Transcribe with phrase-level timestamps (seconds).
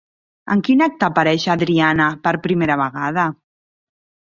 [0.53, 3.29] En quin acte apareix Adriana per primera vegada?